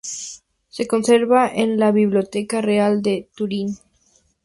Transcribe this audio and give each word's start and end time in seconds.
Se 0.67 0.87
conserva 0.87 1.47
en 1.47 1.77
la 1.77 1.91
biblioteca 1.91 2.59
Real 2.61 3.03
de 3.03 3.29
Turín. 3.35 3.77